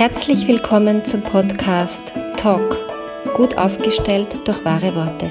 [0.00, 2.02] Herzlich willkommen zum Podcast
[2.38, 2.74] Talk,
[3.36, 5.30] gut aufgestellt durch wahre Worte.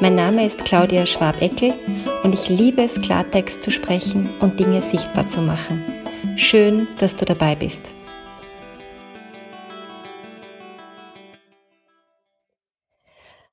[0.00, 1.74] Mein Name ist Claudia Schwabeckel
[2.22, 5.82] und ich liebe es, Klartext zu sprechen und Dinge sichtbar zu machen.
[6.36, 7.82] Schön, dass du dabei bist.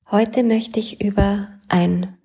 [0.08, 2.16] Heute möchte ich über ein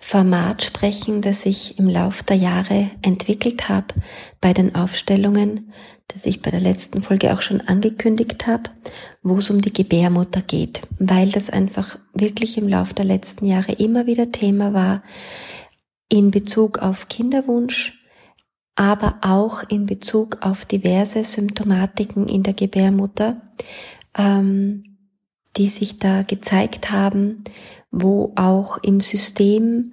[0.00, 3.94] Format sprechen, das ich im Lauf der Jahre entwickelt habe
[4.40, 5.72] bei den Aufstellungen,
[6.08, 8.64] das ich bei der letzten Folge auch schon angekündigt habe,
[9.22, 13.72] wo es um die Gebärmutter geht, weil das einfach wirklich im Lauf der letzten Jahre
[13.72, 15.02] immer wieder Thema war
[16.08, 18.02] in Bezug auf Kinderwunsch,
[18.74, 23.40] aber auch in Bezug auf diverse Symptomatiken in der Gebärmutter,
[24.16, 24.96] ähm,
[25.56, 27.44] die sich da gezeigt haben
[27.90, 29.92] wo auch im System,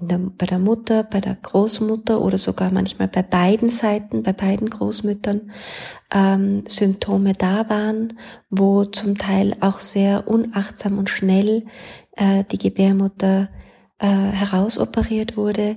[0.00, 5.52] bei der Mutter, bei der Großmutter oder sogar manchmal bei beiden Seiten, bei beiden Großmüttern
[6.10, 11.66] ähm, Symptome da waren, wo zum Teil auch sehr unachtsam und schnell
[12.16, 13.50] äh, die Gebärmutter
[13.98, 15.76] äh, herausoperiert wurde.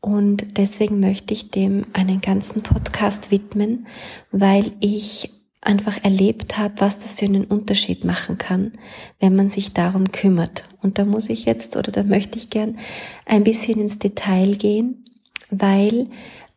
[0.00, 3.86] Und deswegen möchte ich dem einen ganzen Podcast widmen,
[4.30, 8.72] weil ich einfach erlebt habe, was das für einen Unterschied machen kann,
[9.18, 10.64] wenn man sich darum kümmert.
[10.80, 12.78] Und da muss ich jetzt oder da möchte ich gern
[13.26, 15.04] ein bisschen ins Detail gehen,
[15.50, 16.08] weil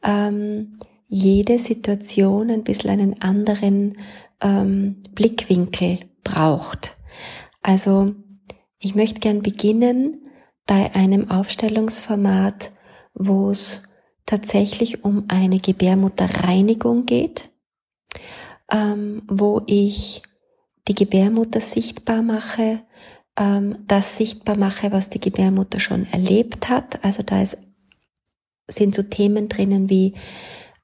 [0.04, 3.98] ähm, jede Situation ein bisschen einen anderen
[4.42, 6.96] ähm, Blickwinkel braucht.
[7.62, 8.16] Also
[8.80, 10.22] ich möchte gern beginnen
[10.66, 12.72] bei einem Aufstellungsformat,
[13.14, 13.84] wo es
[14.26, 17.50] tatsächlich um eine Gebärmutterreinigung geht
[18.74, 20.24] ähm, wo ich
[20.88, 22.82] die Gebärmutter sichtbar mache,
[23.38, 27.04] ähm, das sichtbar mache, was die Gebärmutter schon erlebt hat.
[27.06, 27.58] Also da ist,
[28.68, 30.16] sind so Themen drinnen wie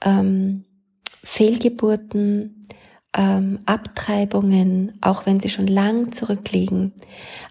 [0.06, 0.66] ähm,
[1.24, 2.68] Fehlgeburten,
[3.18, 6.94] ähm, Abtreibungen, auch wenn sie schon lang zurückliegen,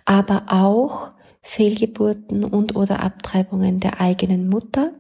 [0.05, 1.13] aber auch
[1.43, 4.93] Fehlgeburten und oder Abtreibungen der eigenen Mutter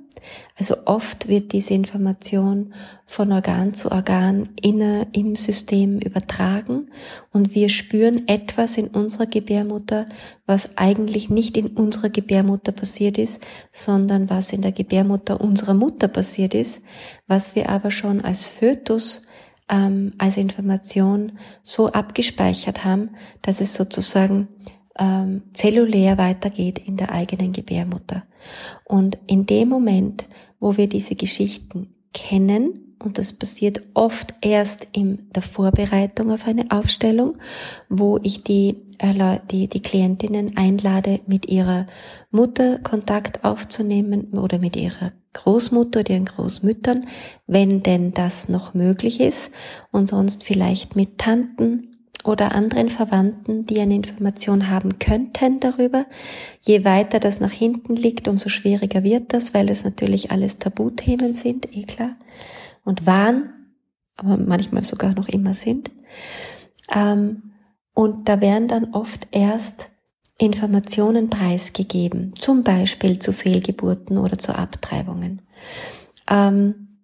[0.58, 2.74] also oft wird diese Information
[3.06, 6.90] von Organ zu Organ inner im System übertragen
[7.32, 10.06] und wir spüren etwas in unserer Gebärmutter,
[10.46, 13.40] was eigentlich nicht in unserer Gebärmutter passiert ist,
[13.72, 16.80] sondern was in der Gebärmutter unserer Mutter passiert ist,
[17.26, 19.22] was wir aber schon als Fötus
[19.68, 23.10] ähm, als Information so abgespeichert haben,
[23.42, 24.48] dass es sozusagen
[24.98, 28.24] ähm, zellulär weitergeht in der eigenen Gebärmutter.
[28.84, 30.26] Und in dem Moment,
[30.60, 36.70] wo wir diese Geschichten kennen, und das passiert oft erst in der Vorbereitung auf eine
[36.70, 37.36] Aufstellung,
[37.88, 38.76] wo ich die,
[39.52, 41.86] die, die Klientinnen einlade, mit ihrer
[42.32, 47.06] Mutter Kontakt aufzunehmen oder mit ihrer Großmutter oder ihren Großmüttern,
[47.46, 49.52] wenn denn das noch möglich ist,
[49.92, 51.97] und sonst vielleicht mit Tanten,
[52.28, 56.06] oder anderen Verwandten, die eine Information haben könnten darüber.
[56.60, 61.34] Je weiter das nach hinten liegt, umso schwieriger wird das, weil es natürlich alles Tabuthemen
[61.34, 62.16] sind, eh klar,
[62.84, 63.74] und waren,
[64.16, 65.90] aber manchmal sogar noch immer sind.
[66.94, 67.54] Ähm,
[67.94, 69.90] und da werden dann oft erst
[70.38, 75.42] Informationen preisgegeben, zum Beispiel zu Fehlgeburten oder zu Abtreibungen.
[76.30, 77.00] Ähm,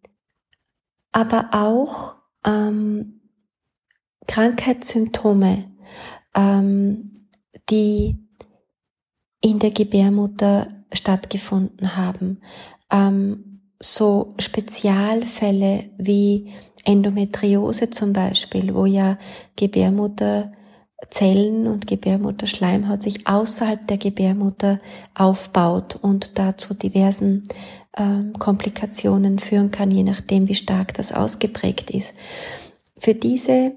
[1.11, 2.15] aber auch
[2.45, 3.14] ähm,
[4.27, 5.65] Krankheitssymptome,
[6.35, 7.13] ähm,
[7.71, 8.17] die
[9.41, 12.41] in der Gebärmutter stattgefunden haben.
[12.91, 16.53] Ähm, so Spezialfälle wie
[16.85, 19.19] Endometriose zum Beispiel, wo ja
[19.57, 24.81] Gebärmutterzellen und Gebärmutterschleimhaut sich außerhalb der Gebärmutter
[25.15, 27.43] aufbaut und dazu diversen
[27.97, 32.15] ähm, Komplikationen führen kann, je nachdem, wie stark das ausgeprägt ist.
[32.97, 33.77] Für diese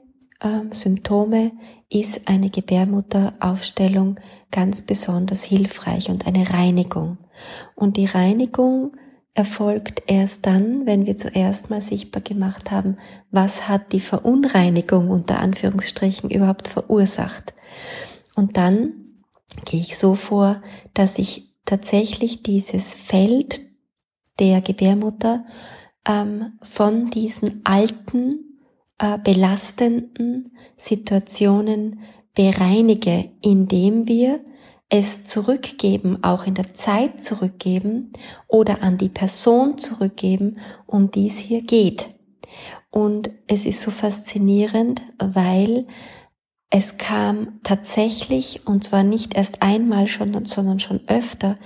[0.72, 1.52] Symptome
[1.90, 4.20] ist eine Gebärmutteraufstellung
[4.52, 7.18] ganz besonders hilfreich und eine Reinigung.
[7.76, 8.96] Und die Reinigung
[9.34, 12.98] erfolgt erst dann, wenn wir zuerst mal sichtbar gemacht haben,
[13.30, 17.54] was hat die Verunreinigung unter Anführungsstrichen überhaupt verursacht.
[18.36, 18.94] Und dann
[19.66, 20.62] gehe ich so vor,
[20.94, 23.62] dass ich tatsächlich dieses Feld
[24.40, 25.46] der Gebärmutter
[26.08, 28.47] ähm, von diesen alten
[29.00, 32.00] äh, belastenden Situationen
[32.34, 34.40] bereinige, indem wir
[34.90, 38.14] es zurückgeben, auch in der Zeit zurückgeben
[38.48, 42.10] oder an die Person zurückgeben, um die es hier geht.
[42.90, 45.88] Und es ist so faszinierend, weil
[46.70, 51.58] es kam tatsächlich, und zwar nicht erst einmal schon, sondern schon öfter,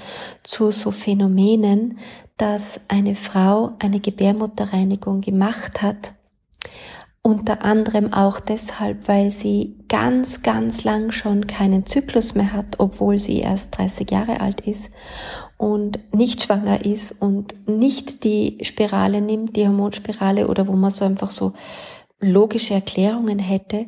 [0.43, 1.99] zu so Phänomenen,
[2.37, 6.13] dass eine Frau eine Gebärmutterreinigung gemacht hat
[7.23, 13.19] Unter anderem auch deshalb, weil sie ganz, ganz lang schon keinen Zyklus mehr hat, obwohl
[13.19, 14.89] sie erst 30 Jahre alt ist
[15.57, 21.05] und nicht schwanger ist und nicht die Spirale nimmt, die Hormonspirale oder wo man so
[21.05, 21.53] einfach so
[22.19, 23.85] logische Erklärungen hätte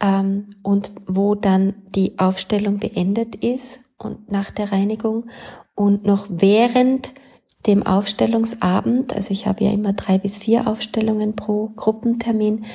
[0.00, 5.24] ähm, und wo dann die Aufstellung beendet ist und nach der Reinigung
[5.74, 7.12] und noch während
[7.66, 12.66] dem Aufstellungsabend, also ich habe ja immer drei bis vier Aufstellungen pro Gruppentermin,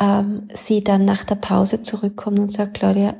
[0.00, 3.14] ähm, sie dann nach der Pause zurückkommt und sagt, Claudia,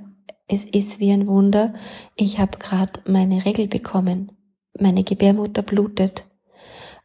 [0.49, 1.73] es ist wie ein Wunder,
[2.17, 4.33] ich habe gerade meine Regel bekommen,
[4.79, 6.25] meine Gebärmutter blutet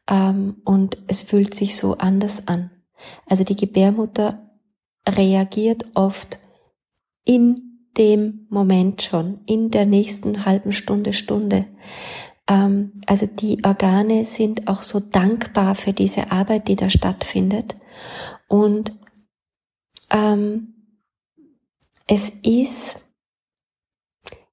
[0.09, 2.71] ähm, und es fühlt sich so anders an.
[3.25, 4.49] Also die Gebärmutter
[5.07, 6.39] reagiert oft
[7.23, 11.65] in dem Moment schon, in der nächsten halben Stunde, Stunde.
[12.49, 17.75] Ähm, also die Organe sind auch so dankbar für diese Arbeit, die da stattfindet.
[18.47, 18.93] Und
[20.09, 20.73] ähm,
[22.07, 22.97] es ist,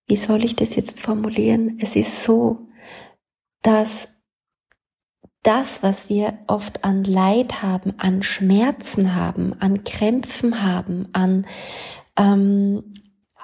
[0.07, 1.79] wie soll ich das jetzt formulieren?
[1.81, 2.69] Es ist so,
[3.63, 4.09] dass
[5.43, 11.47] das, was wir oft an Leid haben, an Schmerzen haben, an Krämpfen haben, an
[12.17, 12.93] ähm,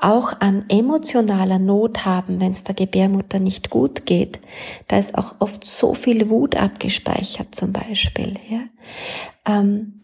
[0.03, 4.41] auch an emotionaler Not haben, wenn es der Gebärmutter nicht gut geht.
[4.89, 8.37] Da ist auch oft so viel Wut abgespeichert zum Beispiel.
[8.49, 8.65] Ja?
[9.47, 10.03] Ähm,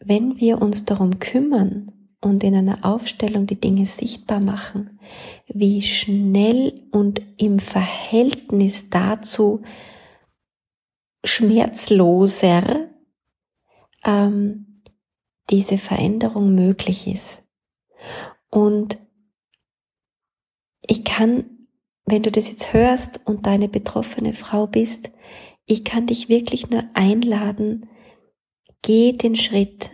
[0.00, 4.98] wenn wir uns darum kümmern und in einer Aufstellung die Dinge sichtbar machen,
[5.46, 9.62] wie schnell und im Verhältnis dazu
[11.24, 12.88] schmerzloser
[14.04, 14.82] ähm,
[15.50, 17.42] diese Veränderung möglich ist.
[18.50, 18.98] Und
[20.86, 21.66] ich kann,
[22.04, 25.10] wenn du das jetzt hörst und deine betroffene Frau bist,
[25.66, 27.88] ich kann dich wirklich nur einladen,
[28.82, 29.90] geh den Schritt,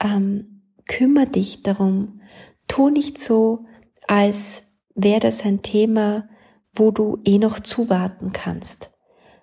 [0.00, 2.20] ähm, kümmere dich darum,
[2.66, 3.66] tu nicht so,
[4.06, 4.64] als
[4.94, 6.28] wäre das ein Thema,
[6.74, 8.90] wo du eh noch zuwarten kannst,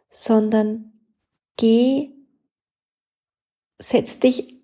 [0.10, 0.94] sondern
[1.58, 2.12] geh,
[3.78, 4.60] setz dich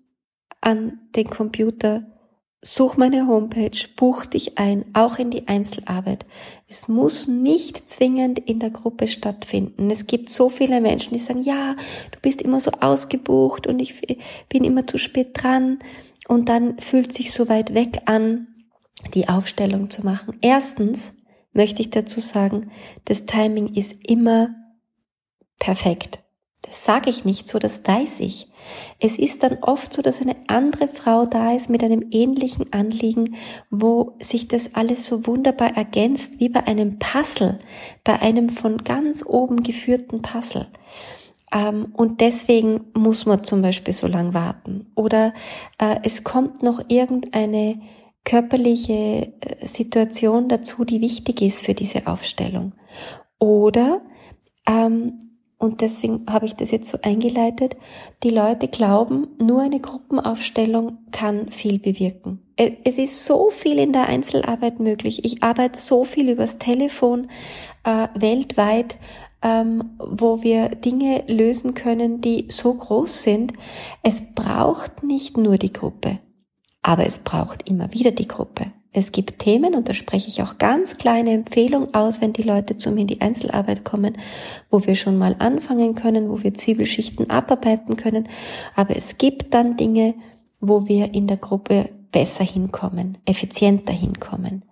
[0.60, 2.15] an den Computer,
[2.66, 6.26] Such meine Homepage, buch dich ein, auch in die Einzelarbeit.
[6.66, 9.88] Es muss nicht zwingend in der Gruppe stattfinden.
[9.88, 11.76] Es gibt so viele Menschen, die sagen, ja,
[12.10, 14.18] du bist immer so ausgebucht und ich
[14.48, 15.78] bin immer zu spät dran
[16.26, 18.48] und dann fühlt sich so weit weg an,
[19.14, 20.36] die Aufstellung zu machen.
[20.40, 21.12] Erstens
[21.52, 22.72] möchte ich dazu sagen,
[23.04, 24.56] das Timing ist immer
[25.60, 26.18] perfekt.
[26.66, 28.48] Das sage ich nicht so, das weiß ich.
[28.98, 33.36] Es ist dann oft so, dass eine andere Frau da ist mit einem ähnlichen Anliegen,
[33.70, 37.58] wo sich das alles so wunderbar ergänzt, wie bei einem Puzzle,
[38.02, 40.66] bei einem von ganz oben geführten Puzzle.
[41.52, 44.90] Ähm, und deswegen muss man zum Beispiel so lang warten.
[44.94, 45.34] Oder
[45.78, 47.80] äh, es kommt noch irgendeine
[48.24, 52.72] körperliche äh, Situation dazu, die wichtig ist für diese Aufstellung.
[53.38, 54.02] Oder
[54.66, 55.25] ähm,
[55.58, 57.76] und deswegen habe ich das jetzt so eingeleitet,
[58.22, 62.42] die Leute glauben, nur eine Gruppenaufstellung kann viel bewirken.
[62.56, 65.24] Es ist so viel in der Einzelarbeit möglich.
[65.24, 67.28] Ich arbeite so viel übers Telefon
[67.84, 68.98] äh, weltweit,
[69.42, 73.52] ähm, wo wir Dinge lösen können, die so groß sind.
[74.02, 76.18] Es braucht nicht nur die Gruppe,
[76.82, 78.72] aber es braucht immer wieder die Gruppe.
[78.96, 82.78] Es gibt Themen, und da spreche ich auch ganz kleine Empfehlungen aus, wenn die Leute
[82.78, 84.16] zu mir in die Einzelarbeit kommen,
[84.70, 88.26] wo wir schon mal anfangen können, wo wir Zwiebelschichten abarbeiten können.
[88.74, 90.14] Aber es gibt dann Dinge,
[90.60, 94.64] wo wir in der Gruppe besser hinkommen, effizienter hinkommen.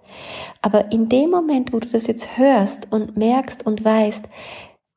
[0.63, 4.25] Aber in dem Moment, wo du das jetzt hörst und merkst und weißt,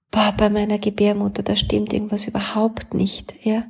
[0.10, 3.65] boah, bei meiner Gebärmutter, da stimmt irgendwas überhaupt nicht, ja,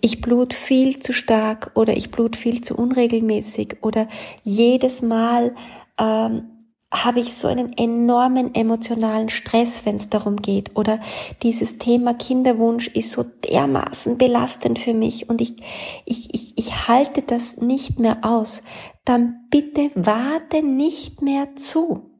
[0.00, 4.08] ich blut viel zu stark oder ich blut viel zu unregelmäßig oder
[4.42, 5.54] jedes Mal
[5.98, 6.50] ähm,
[6.92, 10.76] habe ich so einen enormen emotionalen Stress, wenn es darum geht.
[10.76, 11.00] Oder
[11.42, 15.56] dieses Thema Kinderwunsch ist so dermaßen belastend für mich und ich,
[16.04, 18.62] ich, ich, ich halte das nicht mehr aus.
[19.04, 22.10] Dann bitte warte nicht mehr zu.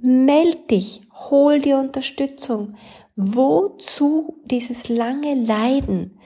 [0.00, 2.74] Meld dich, hol dir Unterstützung.
[3.14, 6.18] Wozu dieses lange Leiden?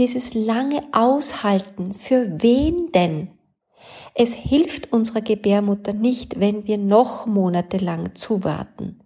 [0.00, 3.28] Dieses lange Aushalten, für wen denn?
[4.14, 9.00] Es hilft unserer Gebärmutter nicht, wenn wir noch monatelang zuwarten.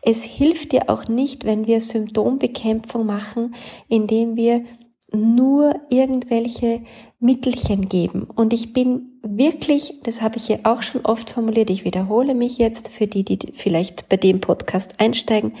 [0.00, 3.54] Es hilft dir auch nicht, wenn wir Symptombekämpfung machen,
[3.88, 4.64] indem wir
[5.12, 6.82] nur irgendwelche
[7.18, 8.28] Mittelchen geben.
[8.34, 12.58] Und ich bin wirklich, das habe ich hier auch schon oft formuliert, ich wiederhole mich
[12.58, 15.54] jetzt für die, die vielleicht bei dem Podcast einsteigen,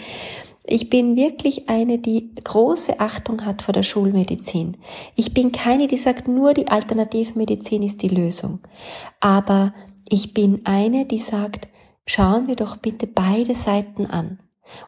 [0.70, 4.76] Ich bin wirklich eine, die große Achtung hat vor der Schulmedizin.
[5.14, 8.60] Ich bin keine, die sagt, nur die Alternativmedizin ist die Lösung.
[9.18, 9.72] Aber
[10.06, 11.68] ich bin eine, die sagt,
[12.04, 14.40] schauen wir doch bitte beide Seiten an.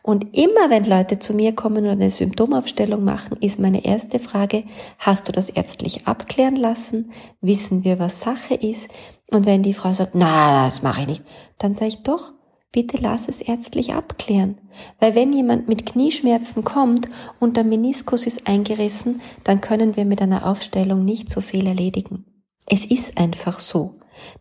[0.03, 4.65] Und immer wenn Leute zu mir kommen und eine Symptomaufstellung machen, ist meine erste Frage,
[4.99, 7.13] hast du das ärztlich abklären lassen?
[7.41, 8.91] Wissen wir, was Sache ist?
[9.31, 11.25] Und wenn die Frau sagt, na, das mache ich nicht,
[11.57, 12.35] dann sage ich doch,
[12.73, 14.59] bitte lass es ärztlich abklären.
[14.99, 17.09] Weil wenn jemand mit Knieschmerzen kommt
[17.39, 22.25] und der Meniskus ist eingerissen, dann können wir mit einer Aufstellung nicht so viel erledigen.
[22.67, 23.95] Es ist einfach so.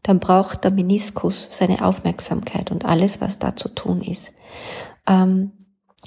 [0.03, 4.33] Dann braucht der Meniskus seine Aufmerksamkeit und alles, was da zu tun ist.
[5.07, 5.53] Ähm,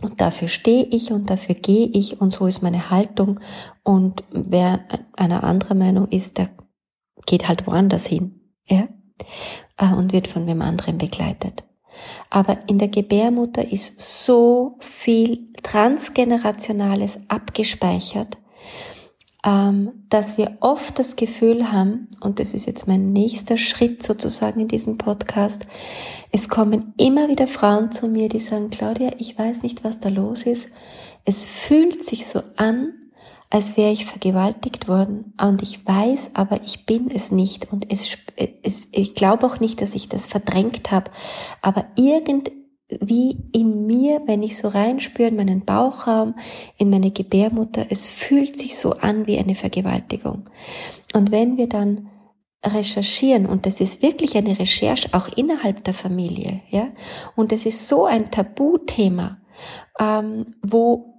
[0.03, 3.41] und dafür stehe ich und dafür gehe ich und so ist meine Haltung.
[3.83, 4.81] Und wer
[5.17, 6.51] einer anderen Meinung ist, der
[7.27, 8.41] geht halt woanders hin.
[8.67, 8.89] Ja?
[9.77, 11.65] Äh, und wird von wem anderen begleitet.
[12.31, 18.39] Aber in der Gebärmutter ist so viel Transgenerationales abgespeichert,
[19.45, 24.61] ähm, dass wir oft das Gefühl haben, und das ist jetzt mein nächster Schritt sozusagen
[24.61, 25.67] in diesem Podcast,
[26.31, 30.09] es kommen immer wieder Frauen zu mir, die sagen, Claudia, ich weiß nicht, was da
[30.09, 30.69] los ist.
[31.25, 32.95] Es fühlt sich so an,
[33.53, 35.35] als wäre ich vergewaltigt worden.
[35.39, 37.71] Und ich weiß, aber ich bin es nicht.
[37.71, 38.17] Und es,
[38.63, 41.11] es ich glaube auch nicht, dass ich das verdrängt habe,
[41.61, 46.35] aber irgendwie in mir, wenn ich so reinspüre in meinen Bauchraum,
[46.79, 50.49] in meine Gebärmutter, es fühlt sich so an wie eine Vergewaltigung.
[51.13, 52.09] Und wenn wir dann
[52.65, 56.89] recherchieren und das ist wirklich eine Recherche auch innerhalb der Familie, ja,
[57.37, 59.43] und es ist so ein Tabuthema,
[60.01, 61.12] ähm, wo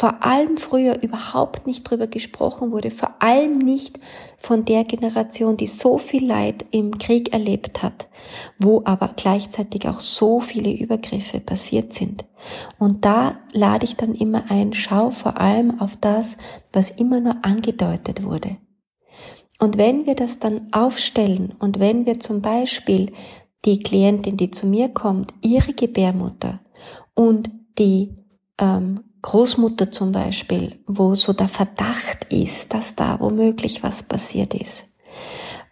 [0.00, 4.00] vor allem früher überhaupt nicht drüber gesprochen wurde, vor allem nicht
[4.38, 8.08] von der Generation, die so viel Leid im Krieg erlebt hat,
[8.58, 12.24] wo aber gleichzeitig auch so viele Übergriffe passiert sind.
[12.78, 16.38] Und da lade ich dann immer ein, schau vor allem auf das,
[16.72, 18.56] was immer nur angedeutet wurde.
[19.58, 23.12] Und wenn wir das dann aufstellen und wenn wir zum Beispiel
[23.66, 26.60] die Klientin, die zu mir kommt, ihre Gebärmutter
[27.12, 28.16] und die
[28.58, 34.86] ähm, Großmutter zum Beispiel, wo so der Verdacht ist, dass da womöglich was passiert ist,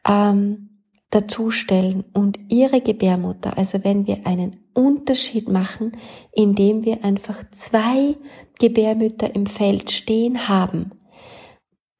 [0.06, 5.92] ähm, dazustellen und ihre Gebärmutter, also wenn wir einen Unterschied machen,
[6.32, 8.16] indem wir einfach zwei
[8.58, 10.92] Gebärmütter im Feld stehen haben,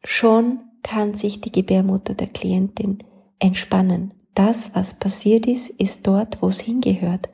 [0.05, 2.99] schon kann sich die Gebärmutter der Klientin
[3.39, 7.29] entspannen das, was passiert ist, ist dort, wo es hingehört.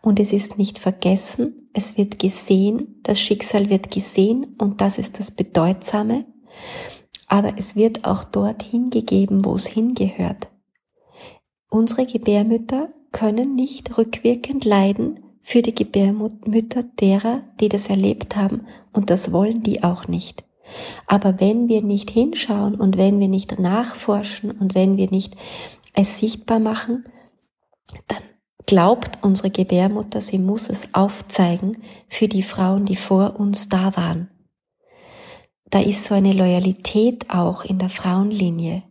[0.00, 5.18] Und es ist nicht vergessen, es wird gesehen, das Schicksal wird gesehen und das ist
[5.18, 6.24] das Bedeutsame.
[7.28, 10.48] Aber es wird auch dort hingegeben, wo es hingehört.
[11.68, 19.10] Unsere Gebärmütter können nicht rückwirkend leiden für die Gebärmütter derer, die das erlebt haben und
[19.10, 20.44] das wollen die auch nicht.
[21.06, 25.36] Aber wenn wir nicht hinschauen und wenn wir nicht nachforschen und wenn wir nicht
[25.96, 27.04] es sichtbar machen,
[28.06, 28.22] dann
[28.66, 34.30] glaubt unsere Gebärmutter, sie muss es aufzeigen für die Frauen, die vor uns da waren.
[35.70, 38.84] Da ist so eine Loyalität auch in der Frauenlinie.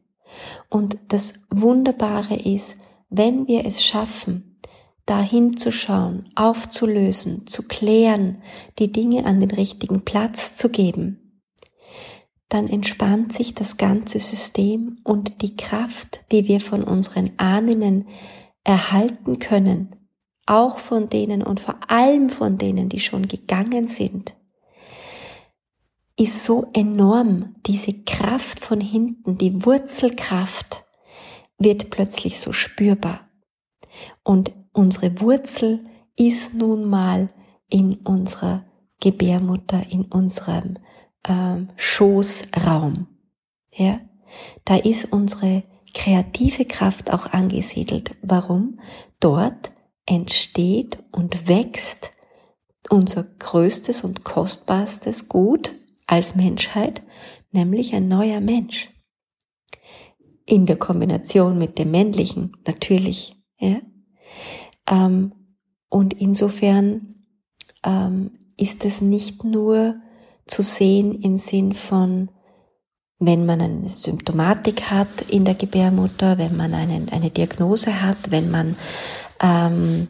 [0.70, 2.76] Und das Wunderbare ist,
[3.10, 4.60] wenn wir es schaffen,
[5.06, 8.42] da hinzuschauen, aufzulösen, zu klären,
[8.80, 11.25] die Dinge an den richtigen Platz zu geben,
[12.56, 18.08] dann entspannt sich das ganze System und die Kraft, die wir von unseren Ahnen
[18.64, 19.94] erhalten können,
[20.46, 24.38] auch von denen und vor allem von denen, die schon gegangen sind,
[26.18, 27.56] ist so enorm.
[27.66, 30.86] Diese Kraft von hinten, die Wurzelkraft
[31.58, 33.28] wird plötzlich so spürbar.
[34.24, 35.84] Und unsere Wurzel
[36.16, 37.30] ist nun mal
[37.70, 38.64] in unserer
[39.02, 40.78] Gebärmutter, in unserem
[41.28, 43.08] ähm, Schoßraum.
[43.72, 44.00] Ja,
[44.64, 45.64] da ist unsere
[45.94, 48.16] kreative Kraft auch angesiedelt.
[48.22, 48.80] Warum?
[49.20, 49.72] Dort
[50.06, 52.12] entsteht und wächst
[52.90, 55.74] unser größtes und kostbarstes Gut
[56.06, 57.02] als Menschheit,
[57.52, 58.92] nämlich ein neuer Mensch.
[60.46, 63.36] In der Kombination mit dem männlichen, natürlich.
[63.58, 63.78] Ja?
[64.88, 65.32] Ähm,
[65.90, 67.16] und insofern
[67.84, 69.96] ähm, ist es nicht nur
[70.46, 72.30] zu sehen im Sinn von,
[73.20, 78.52] wenn man eine Symptomatik hat in der Gebärmutter, wenn man eine, eine Diagnose hat, wenn
[78.52, 78.76] man
[79.42, 80.10] ähm,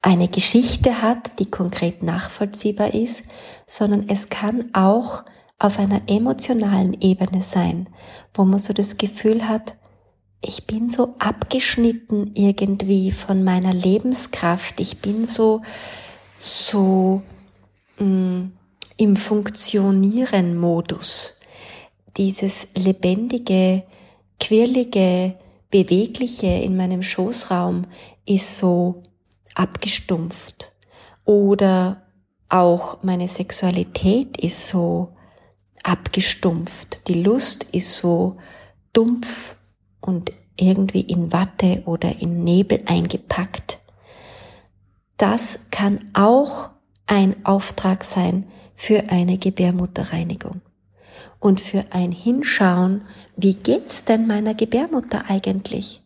[0.00, 3.24] eine Geschichte hat, die konkret nachvollziehbar ist,
[3.66, 5.24] sondern es kann auch
[5.58, 7.88] auf einer emotionalen Ebene sein,
[8.34, 9.76] wo man so das Gefühl hat,
[10.40, 15.62] ich bin so abgeschnitten irgendwie von meiner Lebenskraft, ich bin so,
[16.36, 17.22] so
[17.98, 18.52] mh, mm,
[18.96, 21.34] im Funktionieren-Modus.
[22.16, 23.82] Dieses lebendige,
[24.38, 25.34] quirlige,
[25.70, 27.86] bewegliche in meinem Schoßraum
[28.26, 29.02] ist so
[29.54, 30.72] abgestumpft.
[31.24, 32.02] Oder
[32.48, 35.14] auch meine Sexualität ist so
[35.82, 37.08] abgestumpft.
[37.08, 38.36] Die Lust ist so
[38.92, 39.56] dumpf
[40.00, 43.80] und irgendwie in Watte oder in Nebel eingepackt.
[45.16, 46.70] Das kann auch
[47.06, 50.60] ein Auftrag sein für eine Gebärmutterreinigung
[51.38, 53.02] und für ein Hinschauen,
[53.36, 56.02] wie geht's denn meiner Gebärmutter eigentlich?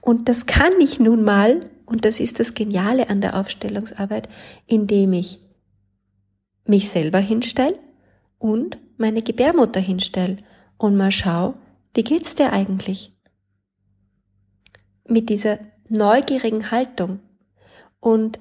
[0.00, 4.28] Und das kann ich nun mal, und das ist das Geniale an der Aufstellungsarbeit,
[4.66, 5.40] indem ich
[6.64, 7.78] mich selber hinstelle
[8.38, 10.38] und meine Gebärmutter hinstelle
[10.78, 11.54] und mal schau,
[11.94, 13.12] wie geht's dir eigentlich?
[15.06, 17.20] Mit dieser neugierigen Haltung.
[17.98, 18.40] Und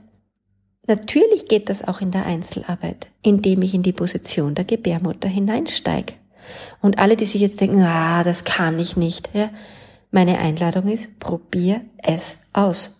[0.89, 6.13] natürlich geht das auch in der Einzelarbeit, indem ich in die Position der Gebärmutter hineinsteige.
[6.81, 9.49] Und alle, die sich jetzt denken, ah, das kann ich nicht, ja,
[10.11, 12.97] meine Einladung ist, probier es aus.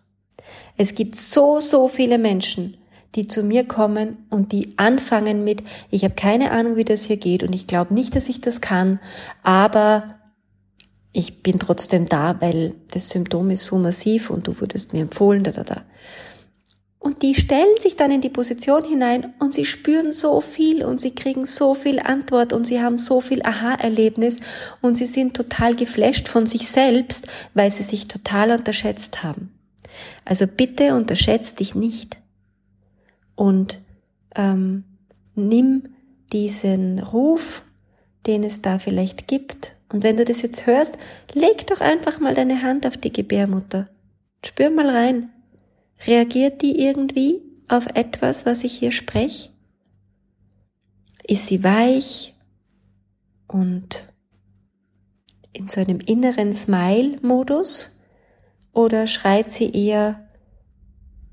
[0.78, 2.78] Es gibt so, so viele Menschen,
[3.16, 7.18] die zu mir kommen und die anfangen mit, ich habe keine Ahnung, wie das hier
[7.18, 9.00] geht und ich glaube nicht, dass ich das kann,
[9.42, 10.16] aber
[11.12, 15.44] ich bin trotzdem da, weil das Symptom ist so massiv und du wurdest mir empfohlen,
[15.44, 15.82] da, da, da.
[17.00, 21.00] Und die stellen sich dann in die Position hinein und sie spüren so viel und
[21.00, 24.38] sie kriegen so viel Antwort und sie haben so viel Aha-Erlebnis
[24.82, 29.54] und sie sind total geflasht von sich selbst, weil sie sich total unterschätzt haben.
[30.26, 32.18] Also bitte unterschätzt dich nicht
[33.36, 33.80] und
[34.36, 34.84] ähm,
[35.36, 35.96] nimm
[36.34, 37.64] diesen Ruf,
[38.28, 39.76] den es da vielleicht gibt.
[39.92, 40.98] Und wenn du das jetzt hörst,
[41.34, 43.88] leg doch einfach mal deine Hand auf die Gebärmutter.
[44.46, 45.30] Spür mal rein.
[46.08, 49.50] Reagiert die irgendwie auf etwas, was ich hier spreche?
[51.28, 52.36] Ist sie weich
[53.48, 54.06] und
[55.54, 57.92] in so einem inneren Smile-Modus?
[58.72, 60.30] Oder schreit sie eher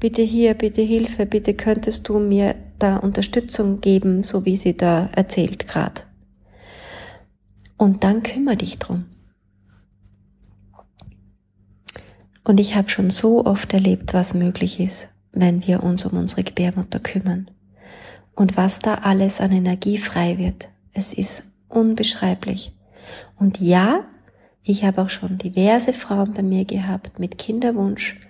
[0.00, 5.10] bitte hier, bitte Hilfe, bitte könntest du mir da Unterstützung geben, so wie sie da
[5.14, 6.02] erzählt gerade.
[7.78, 9.06] Und dann kümmere dich drum.
[12.46, 16.44] Und ich habe schon so oft erlebt, was möglich ist, wenn wir uns um unsere
[16.44, 17.50] Gebärmutter kümmern.
[18.36, 20.68] Und was da alles an Energie frei wird.
[20.92, 22.72] Es ist unbeschreiblich.
[23.36, 24.04] Und ja,
[24.62, 28.20] ich habe auch schon diverse Frauen bei mir gehabt mit Kinderwunsch,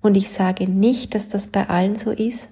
[0.00, 2.50] und ich sage nicht, dass das bei allen so ist,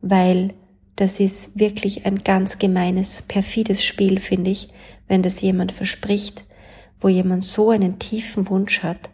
[0.00, 0.54] weil
[0.94, 4.68] das ist wirklich ein ganz gemeines, perfides Spiel, finde ich,
[5.08, 6.44] wenn das jemand verspricht,
[7.00, 9.10] wo jemand so einen tiefen Wunsch hat.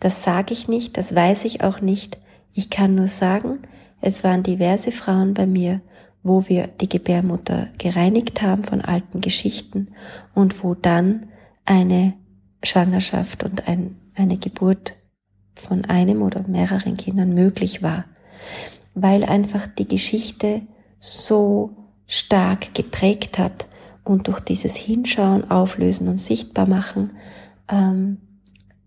[0.00, 2.18] Das sage ich nicht, das weiß ich auch nicht.
[2.54, 3.60] Ich kann nur sagen,
[4.00, 5.80] es waren diverse Frauen bei mir,
[6.22, 9.88] wo wir die Gebärmutter gereinigt haben von alten Geschichten
[10.34, 11.26] und wo dann
[11.64, 12.14] eine
[12.62, 14.94] Schwangerschaft und ein, eine Geburt
[15.54, 18.04] von einem oder mehreren Kindern möglich war,
[18.94, 20.62] weil einfach die Geschichte
[21.00, 23.66] so stark geprägt hat
[24.04, 27.12] und durch dieses Hinschauen, Auflösen und sichtbar machen
[27.68, 28.18] ähm,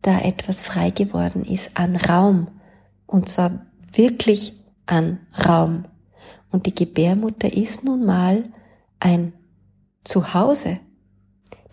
[0.01, 2.47] da etwas frei geworden ist an Raum
[3.05, 4.53] und zwar wirklich
[4.85, 5.85] an Raum.
[6.51, 8.51] Und die Gebärmutter ist nun mal
[8.99, 9.33] ein
[10.03, 10.79] Zuhause.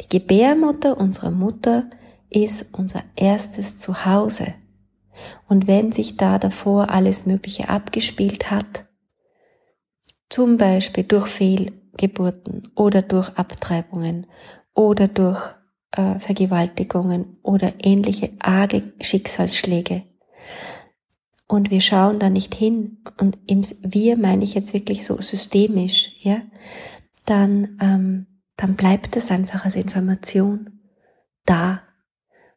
[0.00, 1.90] Die Gebärmutter unserer Mutter
[2.30, 4.54] ist unser erstes Zuhause.
[5.48, 8.86] Und wenn sich da davor alles Mögliche abgespielt hat,
[10.28, 14.26] zum Beispiel durch Fehlgeburten oder durch Abtreibungen
[14.74, 15.54] oder durch
[15.92, 20.04] äh, Vergewaltigungen oder ähnliche arge Schicksalsschläge,
[21.50, 26.12] und wir schauen da nicht hin, und im Wir meine ich jetzt wirklich so systemisch,
[26.18, 26.42] ja,
[27.24, 30.80] dann, ähm, dann bleibt es einfach als Information
[31.46, 31.82] da.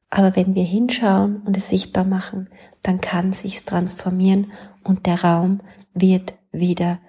[0.10, 2.50] Aber wenn wir hinschauen und es sichtbar machen,
[2.84, 4.52] dann kann sich's transformieren
[4.84, 5.62] und der Raum
[5.94, 7.00] wird wieder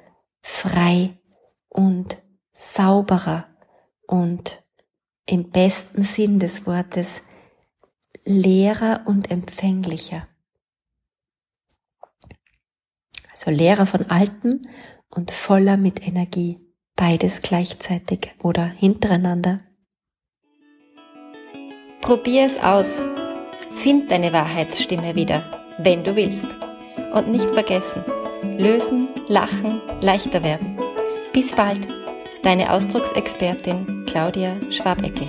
[0.40, 1.18] frei
[1.68, 2.18] und
[2.52, 3.46] sauberer
[4.06, 4.61] und
[5.32, 7.22] im besten Sinn des Wortes
[8.24, 10.28] leerer und empfänglicher.
[13.30, 14.68] Also leerer von Alten
[15.08, 16.60] und voller mit Energie.
[16.96, 19.60] Beides gleichzeitig oder hintereinander
[22.02, 23.02] Probier es aus.
[23.76, 26.46] Find deine Wahrheitsstimme wieder, wenn du willst.
[27.14, 28.04] Und nicht vergessen,
[28.58, 30.78] lösen, lachen, leichter werden.
[31.32, 31.88] Bis bald,
[32.42, 35.28] deine Ausdrucksexpertin Claudia Schwabeckel.